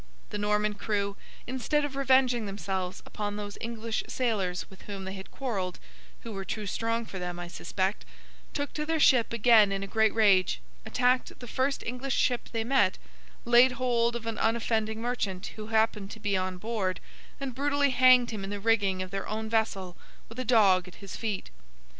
The 0.31 0.39
Norman 0.39 0.73
crew, 0.73 1.15
instead 1.45 1.85
of 1.85 1.95
revenging 1.95 2.47
themselves 2.47 3.03
upon 3.05 3.35
those 3.35 3.55
English 3.61 4.03
sailors 4.07 4.67
with 4.67 4.81
whom 4.87 5.03
they 5.03 5.13
had 5.13 5.29
quarrelled 5.29 5.77
(who 6.21 6.31
were 6.31 6.43
too 6.43 6.65
strong 6.65 7.05
for 7.05 7.19
them, 7.19 7.37
I 7.37 7.47
suspect), 7.47 8.03
took 8.51 8.73
to 8.73 8.83
their 8.87 8.99
ship 8.99 9.31
again 9.31 9.71
in 9.71 9.83
a 9.83 9.85
great 9.85 10.11
rage, 10.15 10.59
attacked 10.87 11.39
the 11.39 11.45
first 11.47 11.83
English 11.85 12.15
ship 12.15 12.49
they 12.51 12.63
met, 12.63 12.97
laid 13.45 13.73
hold 13.73 14.15
of 14.15 14.25
an 14.25 14.39
unoffending 14.39 14.99
merchant 15.01 15.51
who 15.55 15.67
happened 15.67 16.09
to 16.09 16.19
be 16.19 16.35
on 16.35 16.57
board, 16.57 16.99
and 17.39 17.53
brutally 17.53 17.91
hanged 17.91 18.31
him 18.31 18.43
in 18.43 18.49
the 18.49 18.59
rigging 18.59 19.03
of 19.03 19.11
their 19.11 19.27
own 19.27 19.51
vessel 19.51 19.95
with 20.29 20.39
a 20.39 20.43
dog 20.43 20.87
at 20.87 20.95
his 20.95 21.15
feet. 21.15 21.51